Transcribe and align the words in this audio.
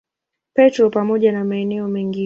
Petro 0.55 0.89
pamoja 0.91 1.31
na 1.31 1.43
maeneo 1.43 1.87
mengine. 1.87 2.19